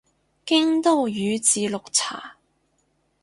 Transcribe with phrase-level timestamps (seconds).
[0.45, 2.37] 京都宇治綠茶